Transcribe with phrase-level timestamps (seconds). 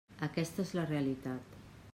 [0.27, 1.55] Aquesta és la realitat.